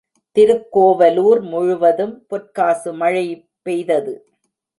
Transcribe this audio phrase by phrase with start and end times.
[0.35, 3.25] திருக்கோவலூர் முழுதும் பொற்காசு மழை
[3.61, 4.13] பெய்தது.